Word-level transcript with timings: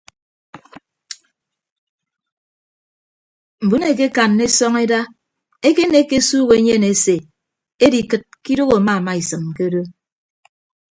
Mbon 3.63 3.83
eekekanna 3.85 4.43
esọñeda 4.49 4.99
ekenekke 5.67 6.15
esuuk 6.21 6.51
enyen 6.57 6.83
ese 6.91 7.15
edikịd 7.85 8.23
ke 8.43 8.49
idooho 8.53 8.73
amaamaisịm 8.79 9.43
ke 9.55 9.61
odo. 9.69 9.83